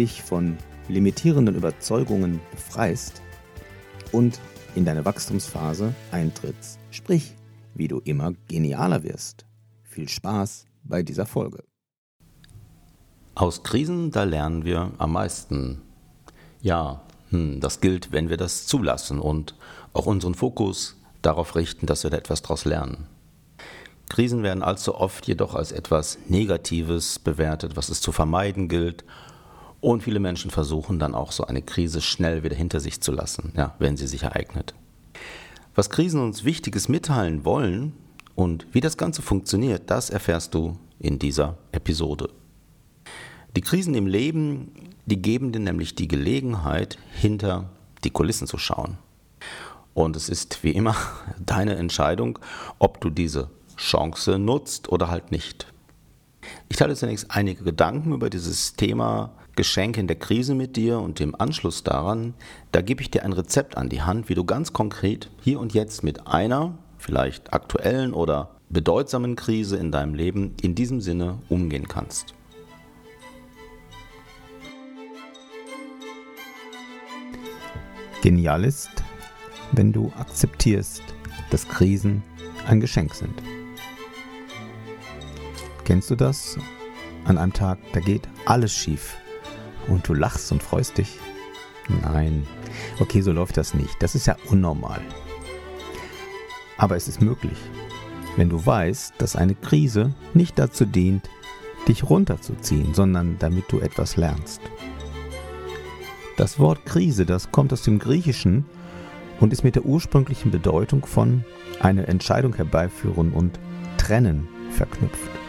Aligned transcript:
dich 0.00 0.22
von 0.22 0.56
limitierenden 0.88 1.54
Überzeugungen 1.54 2.40
befreist 2.52 3.20
und 4.12 4.40
in 4.74 4.86
deine 4.86 5.04
Wachstumsphase 5.04 5.94
eintrittst, 6.10 6.78
sprich, 6.90 7.34
wie 7.74 7.86
du 7.86 7.98
immer 7.98 8.32
genialer 8.48 9.02
wirst. 9.02 9.44
Viel 9.82 10.08
Spaß 10.08 10.64
bei 10.84 11.02
dieser 11.02 11.26
Folge. 11.26 11.64
Aus 13.34 13.62
Krisen, 13.62 14.10
da 14.10 14.24
lernen 14.24 14.64
wir 14.64 14.92
am 14.96 15.12
meisten. 15.12 15.82
Ja, 16.62 17.02
hm, 17.28 17.60
das 17.60 17.82
gilt, 17.82 18.10
wenn 18.10 18.30
wir 18.30 18.38
das 18.38 18.66
zulassen 18.66 19.18
und 19.18 19.54
auch 19.92 20.06
unseren 20.06 20.34
Fokus 20.34 20.96
darauf 21.20 21.56
richten, 21.56 21.84
dass 21.84 22.04
wir 22.04 22.10
da 22.10 22.16
etwas 22.16 22.40
daraus 22.40 22.64
lernen. 22.64 23.06
Krisen 24.08 24.42
werden 24.42 24.62
allzu 24.62 24.94
oft 24.94 25.28
jedoch 25.28 25.54
als 25.54 25.72
etwas 25.72 26.18
Negatives 26.26 27.18
bewertet, 27.18 27.76
was 27.76 27.90
es 27.90 28.00
zu 28.00 28.12
vermeiden 28.12 28.68
gilt. 28.68 29.04
Und 29.80 30.02
viele 30.02 30.20
Menschen 30.20 30.50
versuchen 30.50 30.98
dann 30.98 31.14
auch 31.14 31.32
so 31.32 31.44
eine 31.44 31.62
Krise 31.62 32.00
schnell 32.00 32.42
wieder 32.42 32.56
hinter 32.56 32.80
sich 32.80 33.00
zu 33.00 33.12
lassen, 33.12 33.52
ja, 33.56 33.74
wenn 33.78 33.96
sie 33.96 34.06
sich 34.06 34.22
ereignet. 34.22 34.74
Was 35.74 35.88
Krisen 35.88 36.20
uns 36.20 36.44
Wichtiges 36.44 36.88
mitteilen 36.88 37.44
wollen 37.44 37.94
und 38.34 38.66
wie 38.72 38.80
das 38.80 38.96
Ganze 38.96 39.22
funktioniert, 39.22 39.88
das 39.90 40.10
erfährst 40.10 40.54
du 40.54 40.76
in 40.98 41.18
dieser 41.18 41.56
Episode. 41.72 42.28
Die 43.56 43.62
Krisen 43.62 43.94
im 43.94 44.06
Leben, 44.06 44.72
die 45.06 45.22
geben 45.22 45.52
dir 45.52 45.60
nämlich 45.60 45.94
die 45.94 46.08
Gelegenheit, 46.08 46.98
hinter 47.12 47.70
die 48.04 48.10
Kulissen 48.10 48.46
zu 48.46 48.58
schauen. 48.58 48.98
Und 49.94 50.14
es 50.14 50.28
ist 50.28 50.62
wie 50.62 50.70
immer 50.70 50.94
deine 51.44 51.76
Entscheidung, 51.76 52.38
ob 52.78 53.00
du 53.00 53.10
diese 53.10 53.50
Chance 53.76 54.38
nutzt 54.38 54.90
oder 54.90 55.08
halt 55.08 55.30
nicht. 55.32 55.66
Ich 56.68 56.76
teile 56.76 56.94
zunächst 56.94 57.26
einige 57.30 57.64
Gedanken 57.64 58.12
über 58.12 58.30
dieses 58.30 58.74
Thema 58.74 59.32
Geschenke 59.56 60.00
in 60.00 60.06
der 60.06 60.18
Krise 60.18 60.54
mit 60.54 60.76
dir 60.76 61.00
und 61.00 61.20
im 61.20 61.34
Anschluss 61.34 61.82
daran, 61.82 62.34
da 62.72 62.80
gebe 62.80 63.02
ich 63.02 63.10
dir 63.10 63.24
ein 63.24 63.32
Rezept 63.32 63.76
an 63.76 63.88
die 63.88 64.02
Hand, 64.02 64.28
wie 64.28 64.34
du 64.34 64.44
ganz 64.44 64.72
konkret 64.72 65.30
hier 65.42 65.60
und 65.60 65.74
jetzt 65.74 66.02
mit 66.02 66.26
einer, 66.26 66.78
vielleicht 66.98 67.52
aktuellen 67.52 68.14
oder 68.14 68.56
bedeutsamen 68.70 69.36
Krise 69.36 69.76
in 69.76 69.90
deinem 69.90 70.14
Leben 70.14 70.54
in 70.62 70.74
diesem 70.74 71.00
Sinne 71.00 71.38
umgehen 71.48 71.88
kannst. 71.88 72.34
Genial 78.22 78.64
ist, 78.64 78.90
wenn 79.72 79.92
du 79.92 80.12
akzeptierst, 80.18 81.02
dass 81.50 81.68
Krisen 81.68 82.22
ein 82.66 82.80
Geschenk 82.80 83.14
sind. 83.14 83.42
Kennst 85.90 86.08
du 86.08 86.14
das? 86.14 86.56
An 87.24 87.36
einem 87.36 87.52
Tag, 87.52 87.76
da 87.92 87.98
geht 87.98 88.28
alles 88.46 88.72
schief 88.72 89.16
und 89.88 90.06
du 90.06 90.14
lachst 90.14 90.52
und 90.52 90.62
freust 90.62 90.98
dich? 90.98 91.18
Nein. 92.04 92.46
Okay, 93.00 93.22
so 93.22 93.32
läuft 93.32 93.56
das 93.56 93.74
nicht. 93.74 94.00
Das 94.00 94.14
ist 94.14 94.28
ja 94.28 94.36
unnormal. 94.50 95.00
Aber 96.76 96.94
es 96.94 97.08
ist 97.08 97.20
möglich, 97.20 97.58
wenn 98.36 98.48
du 98.48 98.64
weißt, 98.64 99.14
dass 99.18 99.34
eine 99.34 99.56
Krise 99.56 100.14
nicht 100.32 100.60
dazu 100.60 100.84
dient, 100.84 101.28
dich 101.88 102.08
runterzuziehen, 102.08 102.94
sondern 102.94 103.40
damit 103.40 103.64
du 103.72 103.80
etwas 103.80 104.16
lernst. 104.16 104.60
Das 106.36 106.60
Wort 106.60 106.86
Krise, 106.86 107.26
das 107.26 107.50
kommt 107.50 107.72
aus 107.72 107.82
dem 107.82 107.98
Griechischen 107.98 108.64
und 109.40 109.52
ist 109.52 109.64
mit 109.64 109.74
der 109.74 109.84
ursprünglichen 109.84 110.52
Bedeutung 110.52 111.04
von 111.04 111.44
eine 111.80 112.06
Entscheidung 112.06 112.54
herbeiführen 112.54 113.32
und 113.32 113.58
trennen 113.96 114.46
verknüpft. 114.70 115.39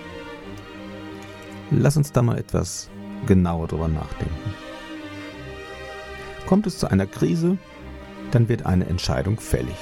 Lass 1.74 1.96
uns 1.96 2.12
da 2.12 2.22
mal 2.22 2.38
etwas 2.38 2.90
genauer 3.28 3.68
drüber 3.68 3.88
nachdenken. 3.88 4.54
Kommt 6.46 6.68
es 6.68 6.78
zu 6.78 6.92
einer 6.92 7.06
Krise, 7.06 7.58
dann 8.32 8.50
wird 8.50 8.66
eine 8.66 8.88
Entscheidung 8.88 9.40
fällig. 9.40 9.78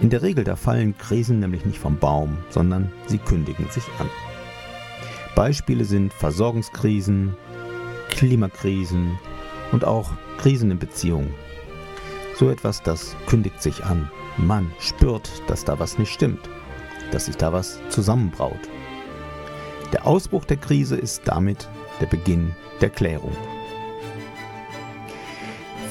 In 0.00 0.08
der 0.08 0.22
Regel 0.22 0.44
da 0.44 0.56
fallen 0.56 0.96
Krisen 0.96 1.40
nämlich 1.40 1.66
nicht 1.66 1.78
vom 1.78 1.98
Baum, 1.98 2.38
sondern 2.48 2.90
sie 3.06 3.18
kündigen 3.18 3.68
sich 3.68 3.84
an. 3.98 4.08
Beispiele 5.34 5.84
sind 5.84 6.14
Versorgungskrisen, 6.14 7.36
Klimakrisen 8.08 9.18
und 9.72 9.84
auch 9.84 10.10
Krisen 10.38 10.70
in 10.70 10.78
Beziehungen. 10.78 11.34
So 12.38 12.48
etwas, 12.48 12.82
das 12.82 13.14
kündigt 13.26 13.62
sich 13.62 13.84
an. 13.84 14.10
Man 14.38 14.72
spürt, 14.80 15.30
dass 15.48 15.66
da 15.66 15.78
was 15.78 15.98
nicht 15.98 16.12
stimmt, 16.12 16.48
dass 17.10 17.26
sich 17.26 17.36
da 17.36 17.52
was 17.52 17.78
zusammenbraut. 17.90 18.68
Der 19.92 20.06
Ausbruch 20.06 20.44
der 20.46 20.56
Krise 20.56 20.96
ist 20.96 21.22
damit 21.26 21.68
der 22.00 22.06
Beginn 22.06 22.54
der 22.80 22.90
Klärung. 22.90 23.36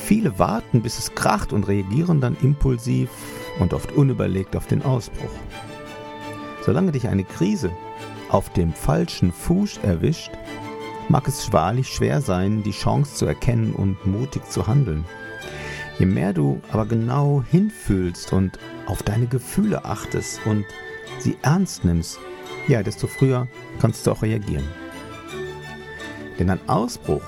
Viele 0.03 0.39
warten, 0.39 0.81
bis 0.81 0.97
es 0.97 1.13
kracht 1.13 1.53
und 1.53 1.67
reagieren 1.67 2.19
dann 2.19 2.35
impulsiv 2.41 3.09
und 3.59 3.73
oft 3.73 3.91
unüberlegt 3.91 4.55
auf 4.55 4.65
den 4.65 4.81
Ausbruch. 4.81 5.29
Solange 6.65 6.91
dich 6.91 7.07
eine 7.07 7.23
Krise 7.23 7.71
auf 8.29 8.51
dem 8.51 8.73
falschen 8.73 9.31
Fuß 9.31 9.79
erwischt, 9.83 10.31
mag 11.07 11.27
es 11.27 11.53
wahrlich 11.53 11.87
schwer 11.87 12.21
sein, 12.21 12.63
die 12.63 12.71
Chance 12.71 13.15
zu 13.15 13.25
erkennen 13.25 13.73
und 13.73 14.05
mutig 14.05 14.49
zu 14.49 14.67
handeln. 14.67 15.05
Je 15.99 16.05
mehr 16.05 16.33
du 16.33 16.61
aber 16.71 16.85
genau 16.85 17.43
hinfühlst 17.51 18.33
und 18.33 18.57
auf 18.87 19.03
deine 19.03 19.27
Gefühle 19.27 19.85
achtest 19.85 20.39
und 20.45 20.65
sie 21.19 21.37
ernst 21.41 21.85
nimmst, 21.85 22.19
ja, 22.67 22.83
desto 22.83 23.07
früher 23.07 23.47
kannst 23.81 24.05
du 24.05 24.11
auch 24.11 24.21
reagieren. 24.21 24.67
Denn 26.37 26.51
ein 26.51 26.69
Ausbruch, 26.69 27.23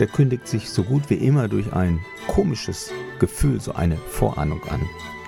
der 0.00 0.08
kündigt 0.08 0.48
sich 0.48 0.68
so 0.68 0.82
gut 0.82 1.08
wie 1.08 1.14
immer 1.14 1.46
durch 1.46 1.72
ein 1.72 2.00
komisches 2.26 2.90
Gefühl, 3.20 3.60
so 3.60 3.72
eine 3.72 3.96
Vorahnung 3.96 4.62
an. 4.64 4.80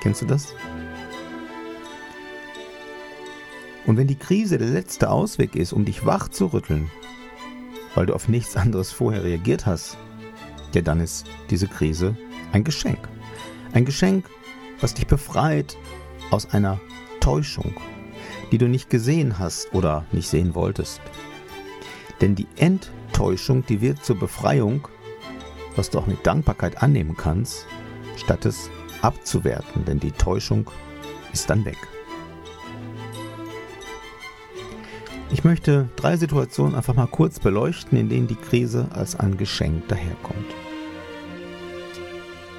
Kennst 0.03 0.22
du 0.22 0.27
das? 0.27 0.55
Und 3.87 3.97
wenn 3.97 4.09
die 4.09 4.19
Krise 4.19 4.59
der 4.59 4.69
letzte 4.69 5.11
Ausweg 5.11 5.55
ist, 5.55 5.72
um 5.72 5.84
dich 5.84 6.05
wach 6.05 6.28
zu 6.28 6.47
rütteln, 6.47 6.91
weil 7.94 8.06
du 8.06 8.15
auf 8.15 8.28
nichts 8.28 8.56
anderes 8.56 8.91
vorher 8.91 9.22
reagiert 9.22 9.67
hast, 9.67 9.97
ja, 10.75 10.81
dann 10.81 11.00
ist 11.00 11.27
diese 11.49 11.69
Krise 11.69 12.17
ein 12.53 12.65
Geschenk. 12.65 13.09
Ein 13.72 13.84
Geschenk, 13.84 14.28
was 14.81 14.94
dich 14.94 15.06
befreit 15.06 15.77
aus 16.31 16.53
einer 16.53 16.81
Täuschung, 17.21 17.75
die 18.50 18.59
du 18.59 18.69
nicht 18.69 18.91
gesehen 18.91 19.38
hast 19.38 19.72
oder 19.75 20.05
nicht 20.12 20.28
sehen 20.28 20.55
wolltest. 20.55 21.00
Denn 22.21 22.34
die 22.34 22.49
Enttäuschung, 22.56 23.65
die 23.66 23.81
wird 23.81 24.05
zur 24.05 24.19
Befreiung, 24.19 24.88
was 25.77 25.91
du 25.91 25.99
auch 25.99 26.06
mit 26.06 26.27
Dankbarkeit 26.27 26.83
annehmen 26.83 27.16
kannst, 27.16 27.66
statt 28.16 28.44
es 28.44 28.71
abzuwerten, 29.03 29.84
denn 29.84 30.00
die 30.00 30.12
Täuschung 30.12 30.71
ist 31.33 31.49
dann 31.49 31.65
weg. 31.65 31.78
Ich 35.32 35.44
möchte 35.44 35.88
drei 35.94 36.17
Situationen 36.17 36.75
einfach 36.75 36.96
mal 36.96 37.06
kurz 37.06 37.38
beleuchten, 37.38 37.96
in 37.96 38.08
denen 38.08 38.26
die 38.26 38.35
Krise 38.35 38.88
als 38.93 39.19
ein 39.19 39.37
Geschenk 39.37 39.87
daherkommt. 39.87 40.55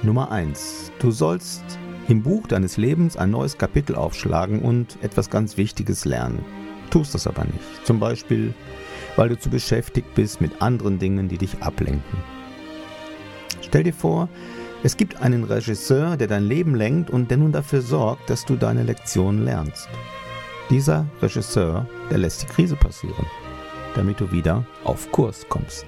Nummer 0.02 0.32
1. 0.32 0.90
Du 0.98 1.10
sollst 1.10 1.62
im 2.08 2.22
Buch 2.22 2.46
deines 2.46 2.76
Lebens 2.76 3.16
ein 3.16 3.30
neues 3.30 3.58
Kapitel 3.58 3.96
aufschlagen 3.96 4.60
und 4.60 4.98
etwas 5.02 5.30
ganz 5.30 5.56
Wichtiges 5.56 6.04
lernen. 6.04 6.44
Tust 6.90 7.14
das 7.14 7.26
aber 7.26 7.44
nicht. 7.44 7.86
Zum 7.86 8.00
Beispiel, 8.00 8.54
weil 9.16 9.28
du 9.28 9.38
zu 9.38 9.50
beschäftigt 9.50 10.14
bist 10.14 10.40
mit 10.40 10.60
anderen 10.60 10.98
Dingen, 10.98 11.28
die 11.28 11.38
dich 11.38 11.62
ablenken. 11.62 12.18
Stell 13.62 13.84
dir 13.84 13.94
vor, 13.94 14.28
es 14.82 14.96
gibt 14.96 15.22
einen 15.22 15.44
Regisseur, 15.44 16.16
der 16.16 16.26
dein 16.26 16.44
Leben 16.44 16.74
lenkt 16.74 17.08
und 17.08 17.30
der 17.30 17.38
nun 17.38 17.52
dafür 17.52 17.82
sorgt, 17.82 18.28
dass 18.28 18.44
du 18.44 18.56
deine 18.56 18.82
Lektion 18.82 19.44
lernst. 19.44 19.88
Dieser 20.70 21.06
Regisseur, 21.20 21.86
der 22.10 22.18
lässt 22.18 22.42
die 22.42 22.46
Krise 22.46 22.76
passieren, 22.76 23.26
damit 23.94 24.20
du 24.20 24.30
wieder 24.32 24.64
auf 24.84 25.10
Kurs 25.12 25.46
kommst. 25.48 25.86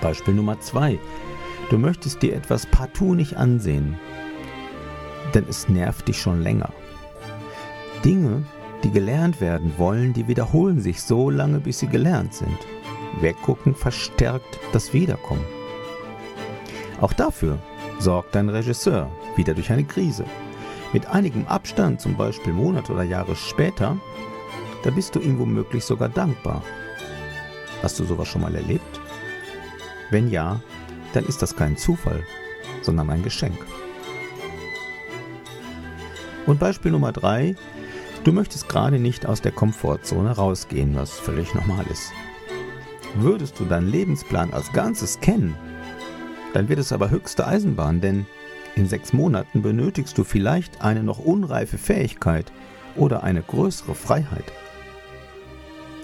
Beispiel 0.00 0.34
Nummer 0.34 0.60
2. 0.60 0.98
Du 1.70 1.76
möchtest 1.76 2.22
dir 2.22 2.34
etwas 2.34 2.64
partout 2.64 3.14
nicht 3.14 3.36
ansehen, 3.36 3.98
denn 5.34 5.44
es 5.48 5.68
nervt 5.68 6.08
dich 6.08 6.18
schon 6.18 6.40
länger. 6.40 6.72
Dinge, 8.04 8.44
die 8.84 8.90
gelernt 8.90 9.40
werden 9.40 9.74
wollen, 9.76 10.14
die 10.14 10.28
wiederholen 10.28 10.80
sich 10.80 11.02
so 11.02 11.28
lange, 11.28 11.60
bis 11.60 11.80
sie 11.80 11.88
gelernt 11.88 12.32
sind. 12.32 12.58
Weggucken 13.20 13.74
verstärkt 13.74 14.58
das 14.72 14.94
Wiederkommen. 14.94 15.44
Auch 17.00 17.12
dafür 17.12 17.58
sorgt 17.98 18.34
dein 18.34 18.48
Regisseur 18.48 19.10
wieder 19.36 19.52
durch 19.54 19.70
eine 19.70 19.84
Krise. 19.84 20.24
Mit 20.92 21.06
einigem 21.06 21.46
Abstand, 21.48 22.00
zum 22.00 22.16
Beispiel 22.16 22.54
Monate 22.54 22.92
oder 22.92 23.02
Jahre 23.02 23.36
später, 23.36 23.98
da 24.84 24.90
bist 24.90 25.14
du 25.14 25.20
ihm 25.20 25.38
womöglich 25.38 25.84
sogar 25.84 26.08
dankbar. 26.08 26.62
Hast 27.82 27.98
du 28.00 28.04
sowas 28.04 28.28
schon 28.28 28.40
mal 28.40 28.54
erlebt? 28.54 29.00
Wenn 30.10 30.30
ja, 30.30 30.60
dann 31.12 31.24
ist 31.24 31.42
das 31.42 31.56
kein 31.56 31.76
Zufall, 31.76 32.22
sondern 32.82 33.10
ein 33.10 33.22
Geschenk. 33.22 33.58
Und 36.46 36.58
Beispiel 36.58 36.92
Nummer 36.92 37.12
drei: 37.12 37.56
Du 38.24 38.32
möchtest 38.32 38.68
gerade 38.68 38.98
nicht 38.98 39.26
aus 39.26 39.40
der 39.40 39.52
Komfortzone 39.52 40.30
rausgehen, 40.32 40.96
was 40.96 41.12
völlig 41.12 41.54
normal 41.54 41.84
ist. 41.90 42.12
Würdest 43.14 43.58
du 43.58 43.64
deinen 43.64 43.88
Lebensplan 43.88 44.52
als 44.52 44.72
Ganzes 44.72 45.20
kennen, 45.20 45.56
dann 46.54 46.68
wird 46.68 46.78
es 46.78 46.92
aber 46.92 47.10
höchste 47.10 47.46
Eisenbahn, 47.46 48.00
denn 48.00 48.26
in 48.74 48.86
sechs 48.86 49.12
Monaten 49.12 49.62
benötigst 49.62 50.16
du 50.16 50.24
vielleicht 50.24 50.82
eine 50.82 51.02
noch 51.02 51.18
unreife 51.18 51.78
Fähigkeit 51.78 52.52
oder 52.96 53.22
eine 53.22 53.42
größere 53.42 53.94
Freiheit. 53.94 54.44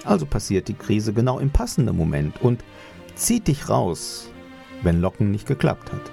Also 0.05 0.27
passiert 0.27 0.69
die 0.69 0.75
Krise 0.75 1.13
genau 1.13 1.39
im 1.39 1.51
passenden 1.51 1.97
Moment 1.97 2.43
und 2.43 2.63
zieht 3.15 3.49
dich 3.49 3.69
raus, 3.69 4.31
wenn 4.85 5.01
Locken 5.01 5.31
nicht 5.31 5.47
geklappt 5.47 5.93
hat. 5.93 6.13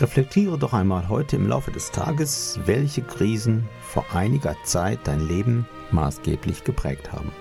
Reflektiere 0.00 0.58
doch 0.58 0.74
einmal 0.74 1.08
heute 1.08 1.34
im 1.34 1.48
Laufe 1.48 1.72
des 1.72 1.90
Tages, 1.90 2.60
welche 2.66 3.02
Krisen 3.02 3.68
vor 3.80 4.04
einiger 4.14 4.54
Zeit 4.62 5.00
dein 5.04 5.26
Leben 5.26 5.66
maßgeblich 5.90 6.62
geprägt 6.62 7.12
haben. 7.12 7.32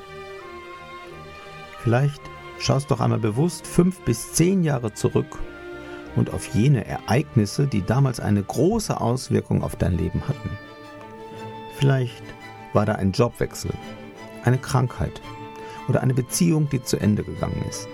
Vielleicht 1.83 2.21
schaust 2.57 2.89
doch 2.89 2.99
einmal 2.99 3.19
bewusst 3.19 3.67
fünf 3.67 3.99
bis 4.01 4.33
zehn 4.33 4.63
Jahre 4.63 4.93
zurück 4.93 5.37
und 6.15 6.33
auf 6.33 6.47
jene 6.55 6.85
Ereignisse, 6.85 7.67
die 7.67 7.85
damals 7.85 8.19
eine 8.19 8.41
große 8.41 8.99
Auswirkung 8.99 9.61
auf 9.61 9.75
dein 9.75 9.95
Leben 9.95 10.27
hatten. 10.27 10.49
Vielleicht 11.77 12.23
war 12.73 12.87
da 12.87 12.93
ein 12.93 13.11
Jobwechsel, 13.11 13.71
eine 14.43 14.57
Krankheit 14.57 15.21
oder 15.87 16.01
eine 16.01 16.15
Beziehung, 16.15 16.67
die 16.69 16.81
zu 16.81 16.97
Ende 16.97 17.23
gegangen 17.23 17.63
ist. 17.69 17.87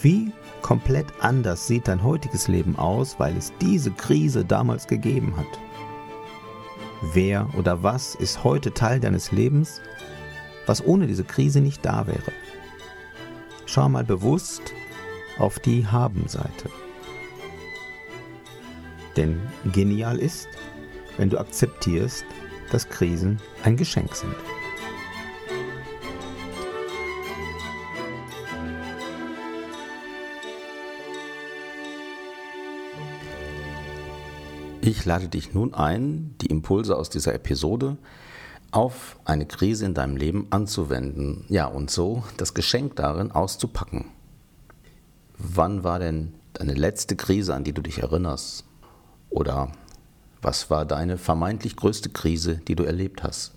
Wie 0.00 0.32
komplett 0.62 1.06
anders 1.20 1.66
sieht 1.66 1.88
dein 1.88 2.04
heutiges 2.04 2.46
Leben 2.46 2.76
aus, 2.76 3.18
weil 3.18 3.36
es 3.36 3.52
diese 3.60 3.90
Krise 3.90 4.44
damals 4.44 4.86
gegeben 4.86 5.36
hat? 5.36 5.46
Wer 7.12 7.48
oder 7.56 7.82
was 7.82 8.14
ist 8.14 8.44
heute 8.44 8.72
Teil 8.72 9.00
deines 9.00 9.32
Lebens, 9.32 9.80
was 10.66 10.84
ohne 10.84 11.08
diese 11.08 11.24
Krise 11.24 11.60
nicht 11.60 11.84
da 11.84 12.06
wäre? 12.06 12.32
Schau 13.66 13.88
mal 13.88 14.04
bewusst 14.04 14.72
auf 15.38 15.58
die 15.58 15.86
Haben-Seite. 15.86 16.70
Denn 19.16 19.40
genial 19.72 20.18
ist, 20.18 20.48
wenn 21.16 21.28
du 21.28 21.38
akzeptierst, 21.38 22.24
dass 22.70 22.88
Krisen 22.88 23.40
ein 23.64 23.76
Geschenk 23.76 24.14
sind. 24.14 24.34
Ich 34.80 35.04
lade 35.04 35.28
dich 35.28 35.54
nun 35.54 35.74
ein, 35.74 36.34
die 36.40 36.46
Impulse 36.46 36.96
aus 36.96 37.10
dieser 37.10 37.34
Episode 37.34 37.98
auf 38.70 39.18
eine 39.24 39.46
Krise 39.46 39.86
in 39.86 39.94
deinem 39.94 40.16
Leben 40.16 40.46
anzuwenden. 40.50 41.44
Ja, 41.48 41.66
und 41.66 41.90
so 41.90 42.22
das 42.36 42.54
Geschenk 42.54 42.96
darin 42.96 43.32
auszupacken. 43.32 44.06
Wann 45.36 45.84
war 45.84 45.98
denn 45.98 46.34
deine 46.52 46.74
letzte 46.74 47.16
Krise, 47.16 47.54
an 47.54 47.64
die 47.64 47.72
du 47.72 47.82
dich 47.82 47.98
erinnerst? 47.98 48.64
Oder 49.30 49.72
was 50.42 50.70
war 50.70 50.84
deine 50.84 51.18
vermeintlich 51.18 51.76
größte 51.76 52.10
Krise, 52.10 52.60
die 52.68 52.76
du 52.76 52.84
erlebt 52.84 53.22
hast? 53.22 53.54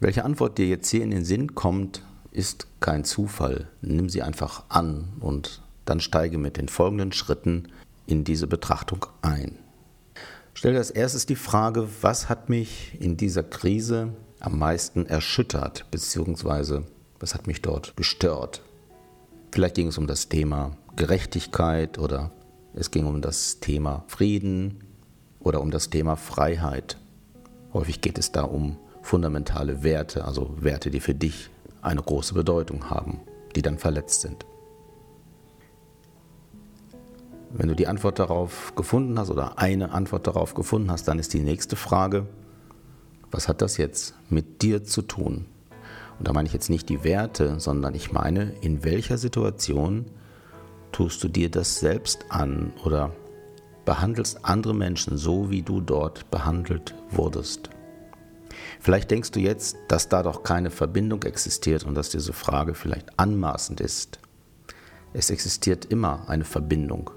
Welche 0.00 0.24
Antwort 0.24 0.58
dir 0.58 0.66
jetzt 0.66 0.88
hier 0.88 1.02
in 1.02 1.10
den 1.10 1.24
Sinn 1.24 1.54
kommt, 1.54 2.02
ist 2.32 2.66
kein 2.80 3.04
Zufall. 3.04 3.68
Nimm 3.82 4.08
sie 4.08 4.22
einfach 4.22 4.64
an 4.68 5.12
und 5.20 5.62
dann 5.84 6.00
steige 6.00 6.38
mit 6.38 6.56
den 6.56 6.68
folgenden 6.68 7.12
Schritten 7.12 7.68
in 8.06 8.24
diese 8.24 8.46
Betrachtung 8.46 9.06
ein. 9.22 9.58
Stell 10.54 10.76
als 10.76 10.90
erstes 10.90 11.26
die 11.26 11.36
Frage, 11.36 11.88
was 12.02 12.28
hat 12.28 12.48
mich 12.48 13.00
in 13.00 13.16
dieser 13.16 13.42
Krise 13.42 14.12
am 14.40 14.58
meisten 14.58 15.06
erschüttert, 15.06 15.86
beziehungsweise 15.90 16.84
was 17.18 17.34
hat 17.34 17.46
mich 17.46 17.62
dort 17.62 17.96
gestört? 17.96 18.62
Vielleicht 19.52 19.74
ging 19.76 19.88
es 19.88 19.98
um 19.98 20.06
das 20.06 20.28
Thema 20.28 20.76
Gerechtigkeit 20.96 21.98
oder 21.98 22.32
es 22.74 22.90
ging 22.90 23.06
um 23.06 23.22
das 23.22 23.60
Thema 23.60 24.04
Frieden 24.08 24.84
oder 25.40 25.60
um 25.60 25.70
das 25.70 25.90
Thema 25.90 26.16
Freiheit. 26.16 26.96
Häufig 27.72 28.00
geht 28.00 28.18
es 28.18 28.32
da 28.32 28.42
um 28.42 28.78
fundamentale 29.02 29.82
Werte, 29.82 30.24
also 30.24 30.54
Werte, 30.60 30.90
die 30.90 31.00
für 31.00 31.14
dich 31.14 31.50
eine 31.80 32.02
große 32.02 32.34
Bedeutung 32.34 32.90
haben, 32.90 33.20
die 33.56 33.62
dann 33.62 33.78
verletzt 33.78 34.20
sind. 34.20 34.46
Wenn 37.54 37.68
du 37.68 37.74
die 37.74 37.86
Antwort 37.86 38.18
darauf 38.18 38.74
gefunden 38.76 39.18
hast 39.18 39.28
oder 39.28 39.58
eine 39.58 39.92
Antwort 39.92 40.26
darauf 40.26 40.54
gefunden 40.54 40.90
hast, 40.90 41.06
dann 41.06 41.18
ist 41.18 41.34
die 41.34 41.40
nächste 41.40 41.76
Frage, 41.76 42.26
was 43.30 43.46
hat 43.46 43.60
das 43.60 43.76
jetzt 43.76 44.14
mit 44.30 44.62
dir 44.62 44.84
zu 44.84 45.02
tun? 45.02 45.44
Und 46.18 46.28
da 46.28 46.32
meine 46.32 46.46
ich 46.46 46.54
jetzt 46.54 46.70
nicht 46.70 46.88
die 46.88 47.04
Werte, 47.04 47.60
sondern 47.60 47.94
ich 47.94 48.10
meine, 48.10 48.54
in 48.62 48.84
welcher 48.84 49.18
Situation 49.18 50.06
tust 50.92 51.22
du 51.22 51.28
dir 51.28 51.50
das 51.50 51.78
selbst 51.78 52.24
an 52.30 52.72
oder 52.84 53.12
behandelst 53.84 54.44
andere 54.44 54.74
Menschen 54.74 55.18
so, 55.18 55.50
wie 55.50 55.62
du 55.62 55.82
dort 55.82 56.30
behandelt 56.30 56.94
wurdest? 57.10 57.68
Vielleicht 58.80 59.10
denkst 59.10 59.30
du 59.30 59.40
jetzt, 59.40 59.76
dass 59.88 60.08
da 60.08 60.22
doch 60.22 60.42
keine 60.42 60.70
Verbindung 60.70 61.22
existiert 61.24 61.84
und 61.84 61.94
dass 61.94 62.08
diese 62.08 62.32
Frage 62.32 62.74
vielleicht 62.74 63.18
anmaßend 63.18 63.80
ist. 63.80 64.20
Es 65.12 65.28
existiert 65.28 65.84
immer 65.86 66.28
eine 66.28 66.44
Verbindung 66.44 67.10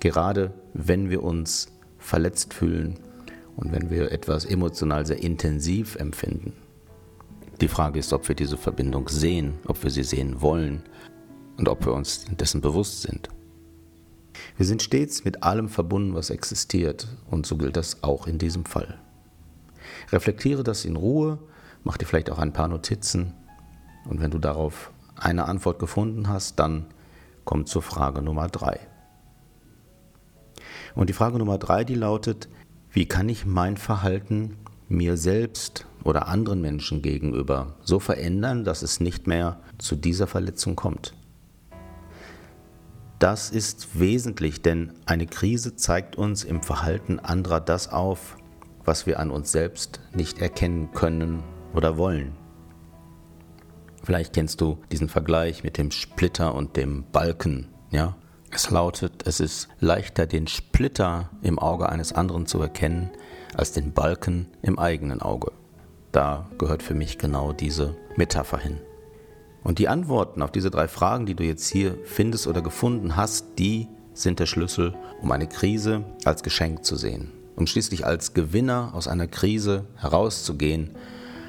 gerade 0.00 0.52
wenn 0.74 1.10
wir 1.10 1.22
uns 1.22 1.68
verletzt 1.98 2.54
fühlen 2.54 2.98
und 3.56 3.72
wenn 3.72 3.90
wir 3.90 4.12
etwas 4.12 4.44
emotional 4.44 5.04
sehr 5.04 5.22
intensiv 5.22 5.96
empfinden. 5.96 6.52
Die 7.60 7.68
Frage 7.68 7.98
ist, 7.98 8.12
ob 8.12 8.28
wir 8.28 8.36
diese 8.36 8.56
Verbindung 8.56 9.08
sehen, 9.08 9.54
ob 9.66 9.82
wir 9.82 9.90
sie 9.90 10.04
sehen 10.04 10.40
wollen 10.40 10.82
und 11.56 11.68
ob 11.68 11.84
wir 11.84 11.92
uns 11.92 12.24
dessen 12.38 12.60
bewusst 12.60 13.02
sind. 13.02 13.28
Wir 14.56 14.64
sind 14.64 14.82
stets 14.82 15.24
mit 15.24 15.42
allem 15.42 15.68
verbunden, 15.68 16.14
was 16.14 16.30
existiert 16.30 17.08
und 17.28 17.46
so 17.46 17.56
gilt 17.56 17.76
das 17.76 18.04
auch 18.04 18.28
in 18.28 18.38
diesem 18.38 18.64
Fall. 18.64 18.98
Reflektiere 20.12 20.62
das 20.62 20.84
in 20.84 20.94
Ruhe, 20.94 21.38
mach 21.82 21.96
dir 21.96 22.06
vielleicht 22.06 22.30
auch 22.30 22.38
ein 22.38 22.52
paar 22.52 22.68
Notizen 22.68 23.34
und 24.08 24.20
wenn 24.20 24.30
du 24.30 24.38
darauf 24.38 24.92
eine 25.16 25.46
Antwort 25.46 25.80
gefunden 25.80 26.28
hast, 26.28 26.60
dann 26.60 26.86
komm 27.44 27.66
zur 27.66 27.82
Frage 27.82 28.22
Nummer 28.22 28.46
drei. 28.46 28.78
Und 30.98 31.08
die 31.08 31.14
Frage 31.14 31.38
Nummer 31.38 31.58
drei, 31.58 31.84
die 31.84 31.94
lautet, 31.94 32.48
wie 32.90 33.06
kann 33.06 33.28
ich 33.28 33.46
mein 33.46 33.76
Verhalten 33.76 34.56
mir 34.88 35.16
selbst 35.16 35.86
oder 36.02 36.26
anderen 36.26 36.60
Menschen 36.60 37.02
gegenüber 37.02 37.76
so 37.84 38.00
verändern, 38.00 38.64
dass 38.64 38.82
es 38.82 38.98
nicht 38.98 39.28
mehr 39.28 39.60
zu 39.78 39.94
dieser 39.94 40.26
Verletzung 40.26 40.74
kommt? 40.74 41.14
Das 43.20 43.50
ist 43.50 44.00
wesentlich, 44.00 44.60
denn 44.60 44.92
eine 45.06 45.26
Krise 45.26 45.76
zeigt 45.76 46.16
uns 46.16 46.42
im 46.42 46.64
Verhalten 46.64 47.20
anderer 47.20 47.60
das 47.60 47.92
auf, 47.92 48.36
was 48.84 49.06
wir 49.06 49.20
an 49.20 49.30
uns 49.30 49.52
selbst 49.52 50.00
nicht 50.12 50.40
erkennen 50.40 50.90
können 50.94 51.44
oder 51.74 51.96
wollen. 51.96 52.32
Vielleicht 54.02 54.32
kennst 54.32 54.60
du 54.60 54.78
diesen 54.90 55.08
Vergleich 55.08 55.62
mit 55.62 55.78
dem 55.78 55.92
Splitter 55.92 56.56
und 56.56 56.76
dem 56.76 57.04
Balken, 57.12 57.68
ja? 57.92 58.16
Es 58.50 58.70
lautet, 58.70 59.26
es 59.26 59.40
ist 59.40 59.68
leichter, 59.78 60.26
den 60.26 60.46
Splitter 60.46 61.28
im 61.42 61.58
Auge 61.58 61.88
eines 61.88 62.12
anderen 62.12 62.46
zu 62.46 62.60
erkennen, 62.60 63.10
als 63.54 63.72
den 63.72 63.92
Balken 63.92 64.48
im 64.62 64.78
eigenen 64.78 65.20
Auge. 65.20 65.52
Da 66.12 66.48
gehört 66.58 66.82
für 66.82 66.94
mich 66.94 67.18
genau 67.18 67.52
diese 67.52 67.94
Metapher 68.16 68.58
hin. 68.58 68.78
Und 69.62 69.78
die 69.78 69.88
Antworten 69.88 70.40
auf 70.40 70.50
diese 70.50 70.70
drei 70.70 70.88
Fragen, 70.88 71.26
die 71.26 71.34
du 71.34 71.44
jetzt 71.44 71.68
hier 71.68 71.98
findest 72.04 72.46
oder 72.46 72.62
gefunden 72.62 73.16
hast, 73.16 73.58
die 73.58 73.88
sind 74.14 74.40
der 74.40 74.46
Schlüssel, 74.46 74.94
um 75.20 75.30
eine 75.30 75.46
Krise 75.46 76.04
als 76.24 76.42
Geschenk 76.42 76.84
zu 76.84 76.96
sehen, 76.96 77.32
um 77.56 77.66
schließlich 77.66 78.06
als 78.06 78.32
Gewinner 78.32 78.92
aus 78.94 79.08
einer 79.08 79.26
Krise 79.26 79.84
herauszugehen 79.96 80.96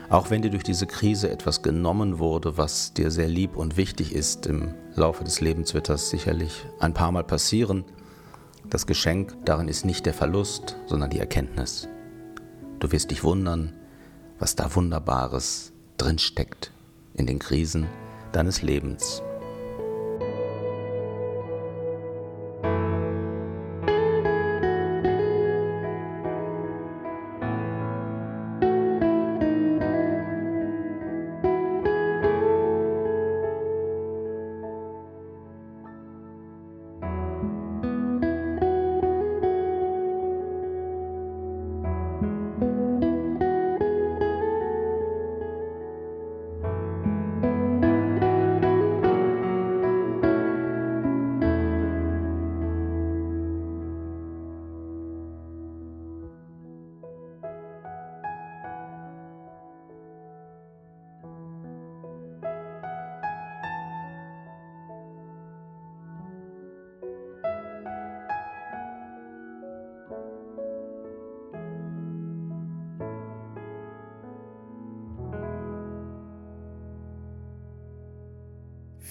auch 0.10 0.30
wenn 0.30 0.42
dir 0.42 0.50
durch 0.50 0.64
diese 0.64 0.88
Krise 0.88 1.30
etwas 1.30 1.62
genommen 1.62 2.20
wurde, 2.20 2.58
was 2.58 2.94
dir 2.94 3.12
sehr 3.12 3.28
lieb 3.28 3.56
und 3.56 3.78
wichtig 3.78 4.14
ist, 4.14 4.48
im 4.48 4.74
Laufe 4.96 5.24
des 5.24 5.40
Lebens 5.40 5.74
wird 5.74 5.90
das 5.90 6.10
sicherlich 6.10 6.66
ein 6.80 6.94
paar 6.94 7.12
Mal 7.12 7.24
passieren. 7.24 7.86
Das 8.70 8.88
Geschenk 8.88 9.36
darin 9.46 9.68
ist 9.68 9.86
nicht 9.86 10.06
der 10.06 10.14
Verlust, 10.14 10.78
sondern 10.88 11.10
die 11.10 11.20
Erkenntnis. 11.20 11.88
Du 12.80 12.92
wirst 12.92 13.12
dich 13.12 13.24
wundern, 13.24 13.74
was 14.40 14.56
da 14.56 14.74
Wunderbares 14.74 15.74
drin 15.98 16.18
steckt 16.18 16.72
in 17.14 17.28
den 17.28 17.40
Krisen 17.40 17.88
deines 18.32 18.62
Lebens. 18.62 19.22